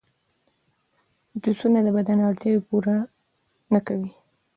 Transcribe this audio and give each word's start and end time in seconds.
جوسونه 1.43 1.79
د 1.83 1.87
بدن 1.97 2.17
اړتیاوې 2.29 2.61
پوره 2.67 2.97
نه 3.73 3.79
کوي. 3.87 4.09